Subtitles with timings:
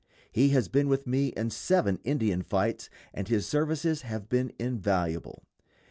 [0.31, 5.43] He has been with me in seven Indian fights, and his services have been invaluable.